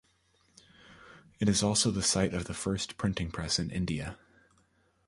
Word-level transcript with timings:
It 1.39 1.47
is 1.47 1.61
also 1.61 1.91
the 1.91 2.01
site 2.01 2.33
of 2.33 2.45
the 2.45 2.55
first 2.55 2.97
printing 2.97 3.29
press 3.29 3.59
in 3.59 3.69
India. 3.69 4.17